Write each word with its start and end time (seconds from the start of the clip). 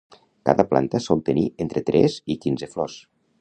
Cada 0.49 0.63
planta 0.71 1.01
sol 1.07 1.21
tenir 1.27 1.43
entre 1.67 1.85
tres 1.91 2.17
i 2.37 2.39
quinze 2.47 2.71
flors. 2.73 2.99